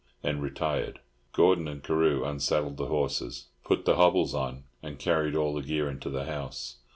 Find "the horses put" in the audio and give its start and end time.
2.77-3.85